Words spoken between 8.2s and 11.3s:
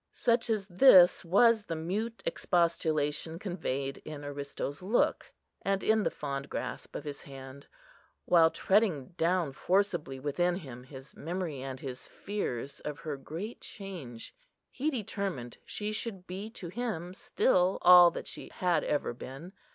while treading down forcibly within him his